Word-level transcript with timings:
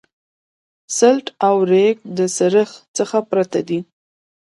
سلټ 0.97 1.25
او 1.47 1.55
ریګ 1.71 1.95
د 2.17 2.19
سریښ 2.37 2.69
څخه 2.97 3.17
پرته 3.29 3.59
دي 3.67 3.79